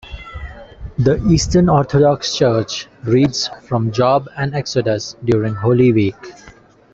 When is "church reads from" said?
2.35-3.91